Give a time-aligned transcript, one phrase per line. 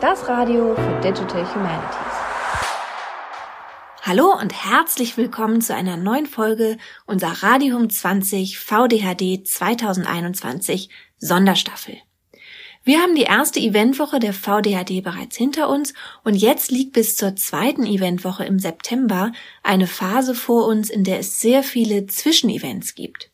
[0.00, 1.96] das Radio für Digital Humanities.
[4.02, 6.76] Hallo und herzlich willkommen zu einer neuen Folge
[7.06, 10.88] unserer Radium 20 VDHD 2021
[11.18, 11.96] Sonderstaffel.
[12.84, 17.34] Wir haben die erste Eventwoche der VDHD bereits hinter uns und jetzt liegt bis zur
[17.34, 19.32] zweiten Eventwoche im September
[19.64, 23.30] eine Phase vor uns, in der es sehr viele Zwischenevents gibt.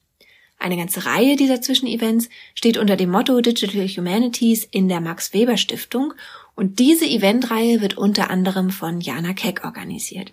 [0.58, 5.56] Eine ganze Reihe dieser Zwischenevents steht unter dem Motto Digital Humanities in der Max Weber
[5.56, 6.14] Stiftung
[6.54, 10.30] und diese Eventreihe wird unter anderem von Jana Keck organisiert.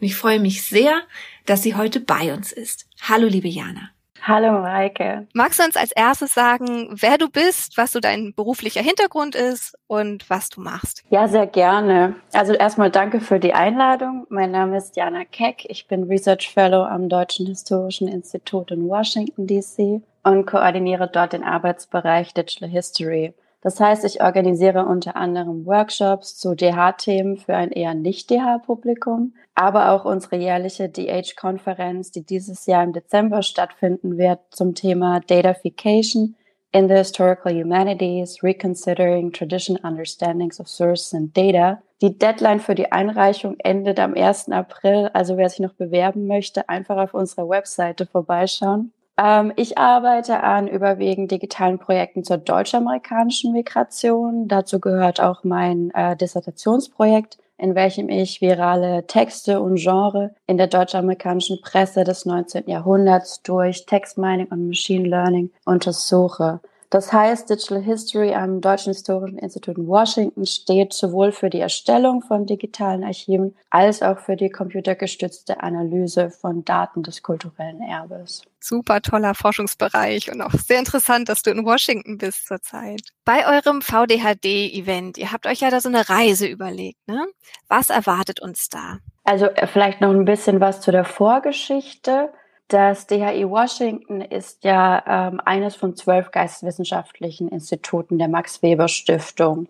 [0.00, 1.02] Und ich freue mich sehr,
[1.46, 2.86] dass sie heute bei uns ist.
[3.02, 3.90] Hallo, liebe Jana.
[4.26, 5.26] Hallo Mareike.
[5.34, 9.76] Magst du uns als erstes sagen, wer du bist, was so dein beruflicher Hintergrund ist
[9.86, 11.02] und was du machst?
[11.10, 12.14] Ja, sehr gerne.
[12.32, 14.26] Also erstmal danke für die Einladung.
[14.30, 15.66] Mein Name ist Jana Keck.
[15.68, 21.44] Ich bin Research Fellow am Deutschen Historischen Institut in Washington, DC und koordiniere dort den
[21.44, 23.34] Arbeitsbereich Digital History.
[23.64, 29.90] Das heißt, ich organisiere unter anderem Workshops zu DH-Themen für ein eher nicht DH-Publikum, aber
[29.90, 36.36] auch unsere jährliche DH-Konferenz, die dieses Jahr im Dezember stattfinden wird, zum Thema Datafication
[36.72, 41.80] in the Historical Humanities, Reconsidering Traditional Understandings of Sources and Data.
[42.02, 44.50] Die Deadline für die Einreichung endet am 1.
[44.50, 48.92] April, also wer sich noch bewerben möchte, einfach auf unserer Webseite vorbeischauen.
[49.16, 54.48] Ähm, ich arbeite an überwiegend digitalen Projekten zur deutsch-amerikanischen Migration.
[54.48, 60.66] Dazu gehört auch mein äh, Dissertationsprojekt, in welchem ich virale Texte und Genre in der
[60.66, 62.68] deutsch-amerikanischen Presse des 19.
[62.68, 66.60] Jahrhunderts durch Textmining und Machine Learning untersuche.
[66.94, 72.22] Das heißt, Digital History am Deutschen Historischen Institut in Washington steht sowohl für die Erstellung
[72.22, 78.42] von digitalen Archiven als auch für die computergestützte Analyse von Daten des kulturellen Erbes.
[78.60, 83.02] Super toller Forschungsbereich und auch sehr interessant, dass du in Washington bist zurzeit.
[83.24, 87.26] Bei eurem VDHD-Event, ihr habt euch ja da so eine Reise überlegt, ne?
[87.66, 88.98] Was erwartet uns da?
[89.24, 92.32] Also äh, vielleicht noch ein bisschen was zu der Vorgeschichte.
[92.68, 99.68] Das DHI Washington ist ja ähm, eines von zwölf geisteswissenschaftlichen Instituten der Max Weber Stiftung.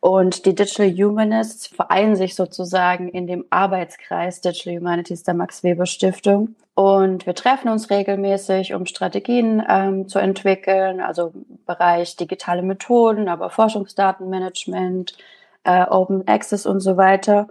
[0.00, 5.86] Und die Digital Humanists vereinen sich sozusagen in dem Arbeitskreis Digital Humanities der Max Weber
[5.86, 6.56] Stiftung.
[6.74, 13.28] Und wir treffen uns regelmäßig, um Strategien ähm, zu entwickeln, also im Bereich digitale Methoden,
[13.28, 15.16] aber Forschungsdatenmanagement,
[15.64, 17.48] äh, Open Access und so weiter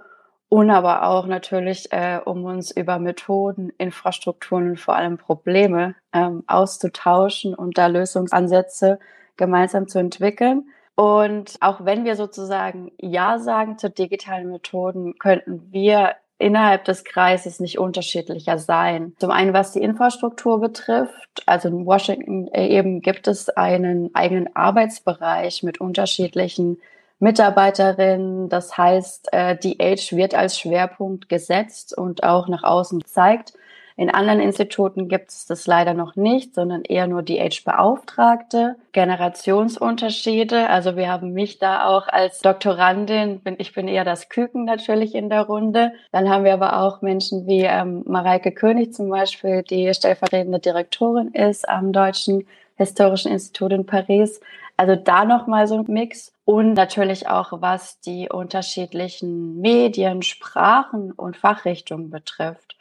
[0.55, 6.45] und aber auch natürlich, äh, um uns über Methoden, Infrastrukturen und vor allem Probleme ähm,
[6.47, 8.97] auszutauschen und da Lösungsansätze
[9.35, 10.69] gemeinsam zu entwickeln.
[10.95, 17.59] Und auch wenn wir sozusagen Ja sagen zu digitalen Methoden, könnten wir innerhalb des Kreises
[17.59, 19.13] nicht unterschiedlicher sein.
[19.19, 21.43] Zum einen, was die Infrastruktur betrifft.
[21.45, 26.77] Also in Washington äh, eben gibt es einen eigenen Arbeitsbereich mit unterschiedlichen
[27.19, 28.49] Mitarbeiterin.
[28.49, 33.53] Das heißt, äh, die Age wird als Schwerpunkt gesetzt und auch nach außen gezeigt.
[33.97, 38.75] In anderen Instituten gibt es das leider noch nicht, sondern eher nur die Age-Beauftragte.
[38.91, 40.69] Generationsunterschiede.
[40.69, 45.15] Also wir haben mich da auch als Doktorandin, bin, ich bin eher das Küken natürlich
[45.15, 45.93] in der Runde.
[46.11, 51.29] Dann haben wir aber auch Menschen wie ähm, Mareike König zum Beispiel, die stellvertretende Direktorin
[51.29, 52.45] ist am Deutschen
[52.77, 54.41] Historischen Institut in Paris.
[54.77, 61.37] Also da nochmal so ein Mix und natürlich auch was die unterschiedlichen Medien, Sprachen und
[61.37, 62.75] Fachrichtungen betrifft.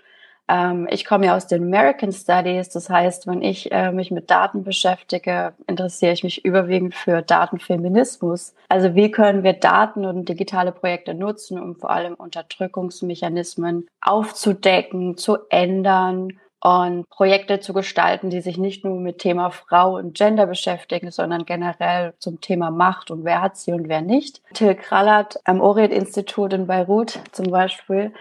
[0.47, 4.31] Ähm, ich komme ja aus den American Studies, das heißt, wenn ich äh, mich mit
[4.31, 8.55] Daten beschäftige, interessiere ich mich überwiegend für Datenfeminismus.
[8.69, 15.39] Also wie können wir Daten und digitale Projekte nutzen, um vor allem Unterdrückungsmechanismen aufzudecken, zu
[15.49, 21.11] ändern und Projekte zu gestalten, die sich nicht nur mit Thema Frau und Gender beschäftigen,
[21.11, 24.41] sondern generell zum Thema Macht und wer hat sie und wer nicht.
[24.55, 28.15] Till Krallert am Orient-Institut in Beirut zum Beispiel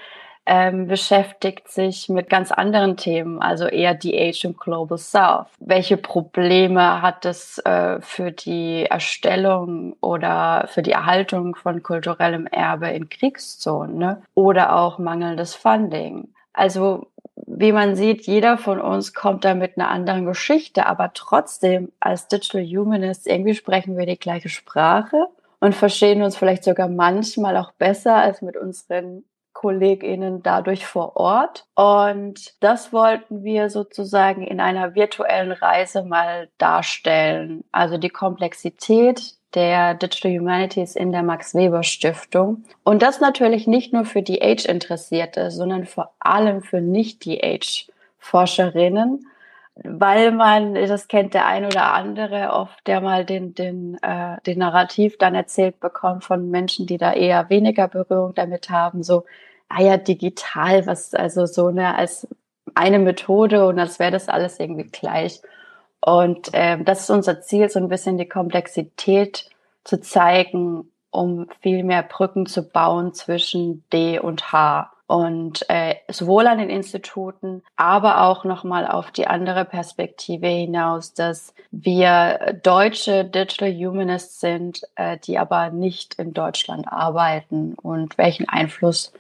[0.46, 5.48] ähm, beschäftigt sich mit ganz anderen Themen, also eher die Age im Global South.
[5.60, 12.90] Welche Probleme hat es äh, für die Erstellung oder für die Erhaltung von kulturellem Erbe
[12.90, 14.22] in Kriegszonen ne?
[14.34, 16.28] oder auch mangelndes Funding?
[16.54, 21.92] Also wie man sieht, jeder von uns kommt da mit einer anderen Geschichte, aber trotzdem
[22.00, 25.28] als Digital Humanists irgendwie sprechen wir die gleiche Sprache
[25.60, 29.24] und verstehen uns vielleicht sogar manchmal auch besser als mit unseren
[29.64, 31.66] KollegInnen dadurch vor Ort.
[31.76, 37.64] Und das wollten wir sozusagen in einer virtuellen Reise mal darstellen.
[37.72, 42.66] Also die Komplexität der Digital Humanities in der Max Weber Stiftung.
[42.84, 49.26] Und das natürlich nicht nur für die Age-Interessierte, sondern vor allem für nicht die Age-Forscherinnen.
[49.84, 54.60] weil man, das kennt der ein oder andere oft, der mal den, den, äh, den
[54.60, 59.26] Narrativ dann erzählt bekommt von Menschen, die da eher weniger Berührung damit haben, so,
[59.74, 62.28] ah ja, digital, was, also so ne, als
[62.76, 65.42] eine Methode und als wäre das alles irgendwie gleich.
[66.00, 69.50] Und ähm, das ist unser Ziel, so ein bisschen die Komplexität
[69.84, 74.92] zu zeigen, um viel mehr Brücken zu bauen zwischen D und H.
[75.06, 81.54] Und äh, sowohl an den Instituten, aber auch nochmal auf die andere Perspektive hinaus, dass
[81.72, 89.14] wir deutsche Digital Humanists sind, äh, die aber nicht in Deutschland arbeiten und welchen Einfluss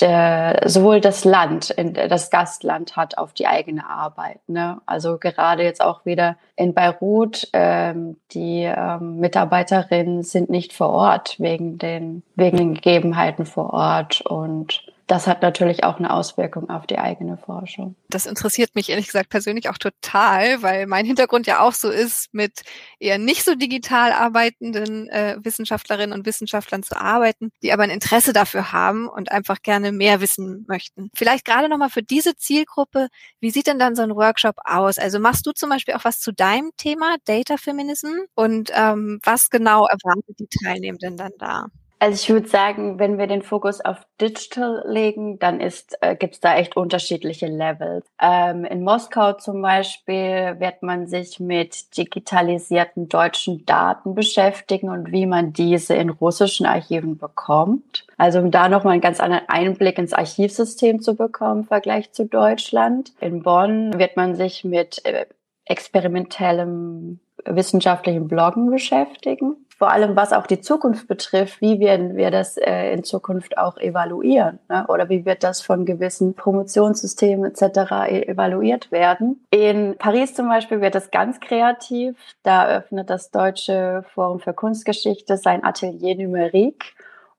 [0.00, 4.40] der, sowohl das Land, das Gastland hat auf die eigene Arbeit.
[4.48, 4.80] Ne?
[4.86, 11.38] Also gerade jetzt auch wieder in Beirut, ähm, die ähm, Mitarbeiterinnen sind nicht vor Ort
[11.38, 16.86] wegen den, wegen den Gegebenheiten vor Ort und das hat natürlich auch eine Auswirkung auf
[16.86, 17.96] die eigene Forschung.
[18.08, 22.32] Das interessiert mich ehrlich gesagt persönlich auch total, weil mein Hintergrund ja auch so ist,
[22.32, 22.62] mit
[22.98, 28.32] eher nicht so digital arbeitenden äh, Wissenschaftlerinnen und Wissenschaftlern zu arbeiten, die aber ein Interesse
[28.32, 31.10] dafür haben und einfach gerne mehr wissen möchten.
[31.14, 34.96] Vielleicht gerade nochmal für diese Zielgruppe, wie sieht denn dann so ein Workshop aus?
[34.96, 38.14] Also machst du zum Beispiel auch was zu deinem Thema, Data Feminism?
[38.34, 41.66] Und ähm, was genau erwartet die Teilnehmenden dann da?
[42.02, 46.34] Also ich würde sagen, wenn wir den Fokus auf Digital legen, dann ist äh, gibt
[46.34, 48.04] es da echt unterschiedliche Levels.
[48.20, 55.26] Ähm, in Moskau zum Beispiel wird man sich mit digitalisierten deutschen Daten beschäftigen und wie
[55.26, 58.04] man diese in russischen Archiven bekommt.
[58.16, 62.26] Also um da nochmal einen ganz anderen Einblick ins Archivsystem zu bekommen im Vergleich zu
[62.26, 63.12] Deutschland.
[63.20, 65.26] In Bonn wird man sich mit äh,
[65.66, 72.56] experimentellem wissenschaftlichen Bloggen beschäftigen vor allem was auch die Zukunft betrifft, wie werden wir das
[72.56, 74.86] äh, in Zukunft auch evaluieren ne?
[74.86, 77.90] oder wie wird das von gewissen Promotionssystemen etc.
[78.08, 79.44] E evaluiert werden.
[79.50, 82.14] In Paris zum Beispiel wird das ganz kreativ.
[82.44, 86.94] Da öffnet das Deutsche Forum für Kunstgeschichte sein Atelier Numerique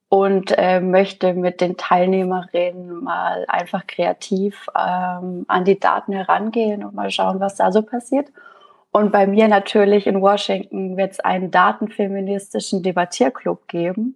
[0.10, 6.94] und äh, möchte mit den Teilnehmerinnen mal einfach kreativ ähm, an die Daten herangehen und
[6.94, 8.28] mal schauen, was da so passiert.
[8.94, 14.16] Und bei mir natürlich in Washington wird es einen datenfeministischen Debattierclub geben.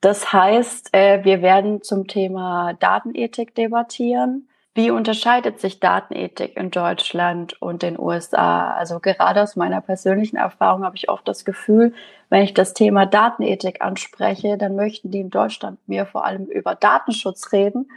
[0.00, 4.48] Das heißt, äh, wir werden zum Thema Datenethik debattieren.
[4.72, 8.74] Wie unterscheidet sich Datenethik in Deutschland und den USA?
[8.74, 11.92] Also gerade aus meiner persönlichen Erfahrung habe ich oft das Gefühl,
[12.28, 16.76] wenn ich das Thema Datenethik anspreche, dann möchten die in Deutschland mir vor allem über
[16.76, 17.88] Datenschutz reden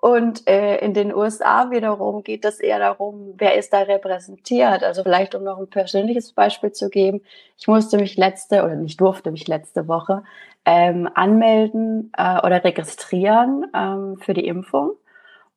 [0.00, 4.84] und äh, in den USA wiederum geht es eher darum, wer ist da repräsentiert.
[4.84, 7.22] Also vielleicht, um noch ein persönliches Beispiel zu geben.
[7.58, 10.22] Ich musste mich letzte, oder nicht durfte mich letzte Woche
[10.64, 14.92] ähm, anmelden äh, oder registrieren ähm, für die Impfung.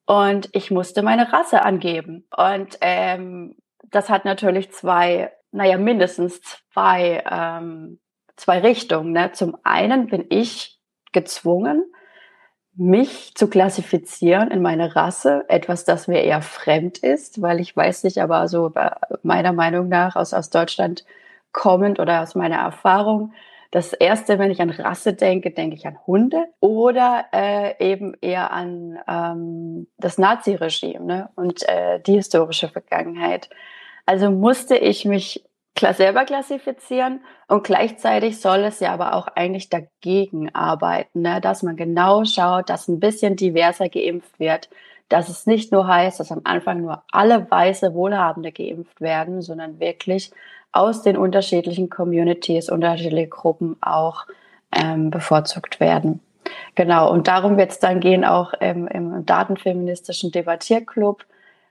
[0.06, 2.26] Und ich musste meine Rasse angeben.
[2.36, 6.42] Und ähm, das hat natürlich zwei, naja, mindestens
[6.74, 8.00] zwei, ähm,
[8.38, 9.12] zwei Richtungen.
[9.12, 9.32] Ne?
[9.34, 10.80] Zum einen bin ich
[11.12, 11.86] gezwungen,
[12.76, 18.04] mich zu klassifizieren in meine Rasse, etwas, das mir eher fremd ist, weil ich weiß
[18.04, 18.72] nicht, aber so
[19.24, 21.06] meiner Meinung nach aus, aus Deutschland
[21.52, 23.34] kommend oder aus meiner Erfahrung,
[23.72, 28.52] das erste, wenn ich an Rasse denke, denke ich an Hunde oder äh, eben eher
[28.52, 31.30] an ähm, das Naziregime ne?
[31.36, 33.50] und äh, die historische Vergangenheit.
[34.06, 35.46] Also musste ich mich
[35.80, 41.42] selber klassifizieren und gleichzeitig soll es ja aber auch eigentlich dagegen arbeiten, ne?
[41.42, 44.70] dass man genau schaut, dass ein bisschen diverser geimpft wird,
[45.10, 49.80] dass es nicht nur heißt, dass am Anfang nur alle weiße Wohlhabende geimpft werden, sondern
[49.80, 50.32] wirklich
[50.72, 54.26] aus den unterschiedlichen Communities, unterschiedliche Gruppen auch
[54.72, 56.22] ähm, bevorzugt werden.
[56.76, 61.26] Genau, und darum wird es dann gehen auch im, im datenfeministischen Debattierclub.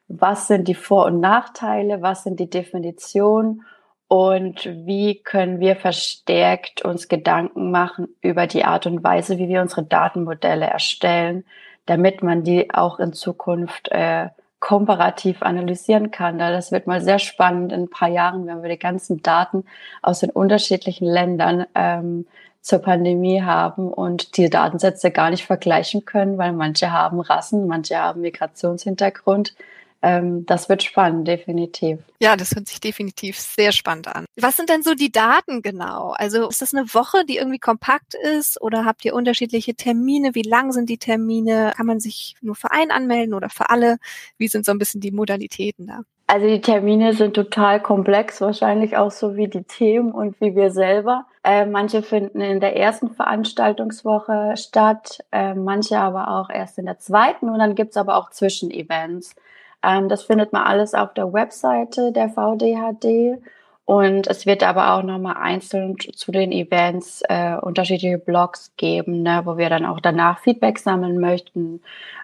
[0.08, 2.02] Was sind die Vor- und Nachteile?
[2.02, 3.64] Was sind die Definitionen?
[4.10, 9.62] Und wie können wir verstärkt uns Gedanken machen über die Art und Weise, wie wir
[9.62, 11.44] unsere Datenmodelle erstellen,
[11.86, 16.40] damit man die auch in Zukunft äh, komparativ analysieren kann.
[16.40, 19.64] Das wird mal sehr spannend in ein paar Jahren, wenn wir die ganzen Daten
[20.02, 22.26] aus den unterschiedlichen Ländern ähm,
[22.62, 27.96] zur Pandemie haben und die Datensätze gar nicht vergleichen können, weil manche haben Rassen, manche
[27.96, 29.54] haben Migrationshintergrund
[30.02, 31.98] ähm, das wird spannend, definitiv.
[32.20, 34.24] Ja, das hört sich definitiv sehr spannend an.
[34.36, 36.14] Was sind denn so die Daten genau?
[36.16, 40.34] Also ist das eine Woche, die irgendwie kompakt ist oder habt ihr unterschiedliche Termine?
[40.34, 41.72] Wie lang sind die Termine?
[41.76, 43.98] Kann man sich nur für einen anmelden oder für alle?
[44.38, 46.00] Wie sind so ein bisschen die Modalitäten da?
[46.26, 50.70] Also die Termine sind total komplex, wahrscheinlich auch so wie die Themen und wie wir
[50.70, 51.26] selber.
[51.42, 57.00] Äh, manche finden in der ersten Veranstaltungswoche statt, äh, manche aber auch erst in der
[57.00, 59.34] zweiten und dann gibt's aber auch Zwischenevents.
[59.82, 63.40] Ähm, das findet man alles auf der Webseite der VDHD.
[63.84, 69.42] Und es wird aber auch nochmal einzeln zu den Events äh, unterschiedliche Blogs geben, ne,
[69.44, 71.82] wo wir dann auch danach Feedback sammeln möchten,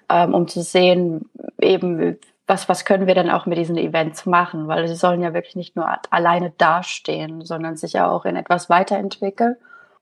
[0.09, 1.29] ähm, um zu sehen,
[1.61, 5.35] eben, was, was können wir dann auch mit diesen Events machen, weil sie sollen ja
[5.35, 9.57] wirklich nicht nur alleine dastehen, sondern sich ja auch in etwas weiterentwickeln.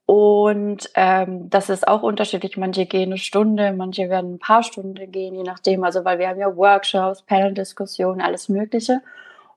[0.06, 2.56] Und ähm, das ist auch unterschiedlich.
[2.56, 5.82] Manche gehen eine Stunde, manche werden ein paar Stunden gehen, je nachdem.
[5.82, 9.00] Also weil wir haben ja Workshops, Panel-Diskussionen, alles Mögliche.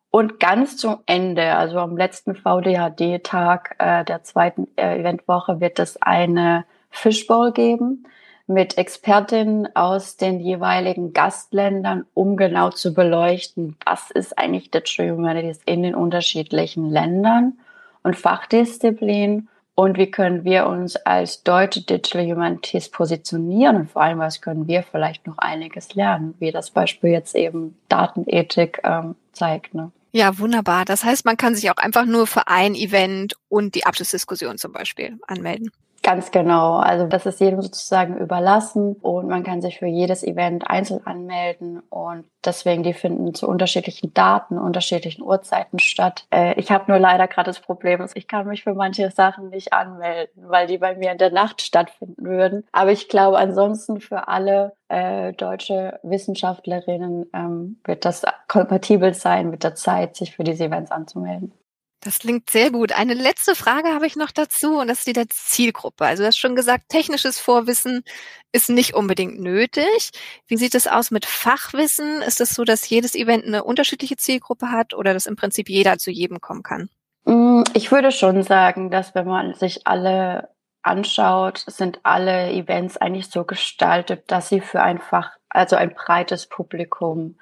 [0.10, 6.02] Und ganz zum Ende, also am letzten VDHD-Tag äh, der zweiten äh, Eventwoche, wird es
[6.02, 8.06] eine Fishbowl geben
[8.48, 15.60] mit Expertinnen aus den jeweiligen Gastländern, um genau zu beleuchten, was ist eigentlich Digital Humanities
[15.66, 17.60] in den unterschiedlichen Ländern
[18.04, 24.18] und Fachdisziplinen und wie können wir uns als deutsche Digital Humanities positionieren und vor allem,
[24.18, 29.76] was können wir vielleicht noch einiges lernen, wie das Beispiel jetzt eben Datenethik ähm, zeigt.
[29.76, 29.92] Ne?
[30.14, 30.84] Ja, wunderbar.
[30.84, 34.72] Das heißt, man kann sich auch einfach nur für ein Event und die Abschlussdiskussion zum
[34.72, 35.70] Beispiel anmelden.
[36.08, 36.78] Ganz genau.
[36.78, 41.82] Also das ist jedem sozusagen überlassen und man kann sich für jedes Event einzeln anmelden
[41.90, 46.26] und deswegen die finden zu unterschiedlichen Daten, unterschiedlichen Uhrzeiten statt.
[46.34, 49.74] Äh, ich habe nur leider gerade das Problem, ich kann mich für manche Sachen nicht
[49.74, 52.66] anmelden, weil die bei mir in der Nacht stattfinden würden.
[52.72, 59.66] Aber ich glaube, ansonsten für alle äh, deutsche Wissenschaftlerinnen ähm, wird das kompatibel sein mit
[59.66, 61.52] der Zeit, sich für diese Events anzumelden.
[62.08, 62.94] Das klingt sehr gut.
[62.94, 66.06] Eine letzte Frage habe ich noch dazu und das ist die der Zielgruppe.
[66.06, 68.06] Also du hast schon gesagt, technisches Vorwissen
[68.54, 70.12] ist nicht unbedingt nötig.
[70.48, 72.22] Wie sieht es aus mit Fachwissen?
[72.22, 75.98] Ist es so, dass jedes Event eine unterschiedliche Zielgruppe hat oder dass im Prinzip jeder
[75.98, 76.90] zu jedem kommen kann?
[77.26, 80.48] Mm, ich würde schon sagen, dass wenn man sich alle
[80.84, 86.46] anschaut, sind alle Events eigentlich so gestaltet, dass sie für ein Fach, also ein breites
[86.46, 87.36] Publikum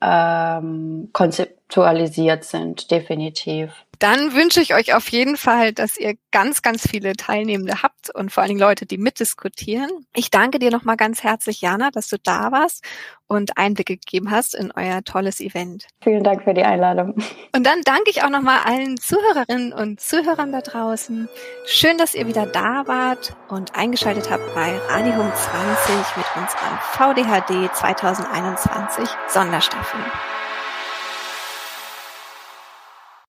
[0.00, 1.10] ähm,
[1.66, 3.70] konzeptualisiert sind, definitiv.
[3.98, 8.30] Dann wünsche ich euch auf jeden Fall, dass ihr ganz, ganz viele Teilnehmende habt und
[8.30, 9.90] vor allen Dingen Leute, die mitdiskutieren.
[10.14, 12.84] Ich danke dir nochmal ganz herzlich, Jana, dass du da warst
[13.26, 15.86] und Einblicke gegeben hast in euer tolles Event.
[16.02, 17.14] Vielen Dank für die Einladung.
[17.54, 21.26] Und dann danke ich auch nochmal allen Zuhörerinnen und Zuhörern da draußen.
[21.64, 27.74] Schön, dass ihr wieder da wart und eingeschaltet habt bei Radium 20 mit unserem VDHD
[27.74, 30.00] 2021 Sonderstaffel.